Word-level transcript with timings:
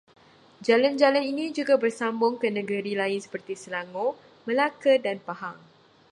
Jalan-jalan 0.67 1.21
ini 1.31 1.45
juga 1.57 1.73
bersambung 1.83 2.33
ke 2.41 2.47
negeri 2.57 2.91
lain 3.01 3.19
seperti 3.25 3.53
Selangor, 3.63 4.11
Melaka 4.49 4.93
dan 5.05 5.17
Pahang 5.27 5.57